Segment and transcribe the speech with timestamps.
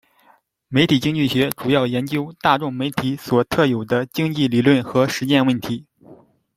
[0.67, 5.85] 媒体经济学主要研究大众媒体所特有的经济理论和实践问题。